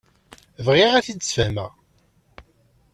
[0.65, 1.71] Bɣiɣ ad t-id-sfehmeɣ.